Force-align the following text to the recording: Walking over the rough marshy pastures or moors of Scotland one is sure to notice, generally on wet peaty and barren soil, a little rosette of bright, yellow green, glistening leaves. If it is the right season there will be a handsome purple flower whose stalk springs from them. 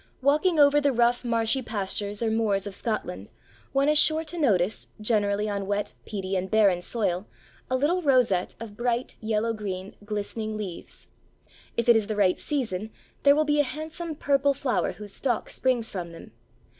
Walking 0.23 0.57
over 0.59 0.81
the 0.81 0.91
rough 0.91 1.23
marshy 1.23 1.61
pastures 1.61 2.23
or 2.23 2.31
moors 2.31 2.65
of 2.65 2.73
Scotland 2.73 3.29
one 3.71 3.87
is 3.87 3.99
sure 3.99 4.23
to 4.23 4.39
notice, 4.39 4.87
generally 4.99 5.47
on 5.47 5.67
wet 5.67 5.93
peaty 6.07 6.35
and 6.35 6.49
barren 6.49 6.81
soil, 6.81 7.27
a 7.69 7.75
little 7.77 8.01
rosette 8.01 8.55
of 8.59 8.75
bright, 8.75 9.15
yellow 9.21 9.53
green, 9.53 9.93
glistening 10.03 10.57
leaves. 10.57 11.07
If 11.77 11.87
it 11.87 11.95
is 11.95 12.07
the 12.07 12.15
right 12.15 12.39
season 12.39 12.89
there 13.21 13.35
will 13.35 13.45
be 13.45 13.59
a 13.59 13.63
handsome 13.63 14.15
purple 14.15 14.55
flower 14.55 14.93
whose 14.93 15.13
stalk 15.13 15.51
springs 15.51 15.91
from 15.91 16.13
them. 16.13 16.31